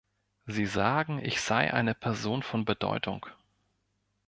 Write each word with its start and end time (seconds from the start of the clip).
Sie 0.47 0.65
sagen, 0.65 1.23
ich 1.23 1.39
sei 1.41 1.71
eine 1.71 1.93
Person 1.93 2.41
von 2.41 2.65
Bedeutung. 2.65 3.27